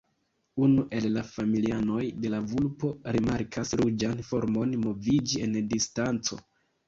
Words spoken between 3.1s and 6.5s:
rimarkas ruĝan formon moviĝi en distanco.